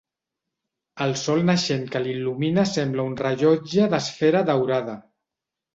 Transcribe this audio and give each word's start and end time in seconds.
El 1.05 1.13
sol 1.25 1.45
naixent 1.51 1.85
que 1.97 2.03
l'il·lumina 2.07 2.67
sembla 2.73 3.07
un 3.11 3.17
rellotge 3.23 3.91
d'esfera 3.95 4.47
daurada. 4.53 5.03